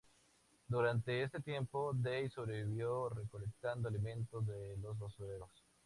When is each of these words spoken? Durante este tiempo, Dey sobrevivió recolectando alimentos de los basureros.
Durante 0.67 1.21
este 1.21 1.41
tiempo, 1.41 1.91
Dey 1.93 2.27
sobrevivió 2.31 3.07
recolectando 3.09 3.87
alimentos 3.87 4.47
de 4.47 4.75
los 4.77 4.97
basureros. 4.97 5.51